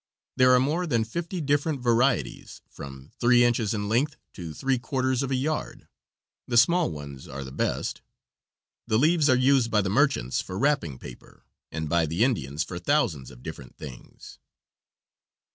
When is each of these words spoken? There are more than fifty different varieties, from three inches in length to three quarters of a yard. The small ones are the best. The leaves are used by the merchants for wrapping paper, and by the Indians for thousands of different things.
There 0.35 0.51
are 0.55 0.59
more 0.59 0.87
than 0.87 1.03
fifty 1.03 1.41
different 1.41 1.79
varieties, 1.79 2.61
from 2.67 3.11
three 3.19 3.43
inches 3.43 3.71
in 3.71 3.87
length 3.87 4.15
to 4.33 4.51
three 4.55 4.79
quarters 4.79 5.21
of 5.21 5.29
a 5.29 5.35
yard. 5.35 5.87
The 6.47 6.57
small 6.57 6.89
ones 6.89 7.27
are 7.27 7.43
the 7.43 7.51
best. 7.51 8.01
The 8.87 8.97
leaves 8.97 9.29
are 9.29 9.35
used 9.35 9.69
by 9.69 9.81
the 9.81 9.91
merchants 9.91 10.41
for 10.41 10.57
wrapping 10.57 10.97
paper, 10.97 11.45
and 11.71 11.87
by 11.87 12.07
the 12.07 12.23
Indians 12.23 12.63
for 12.63 12.79
thousands 12.79 13.29
of 13.29 13.43
different 13.43 13.77
things. 13.77 14.39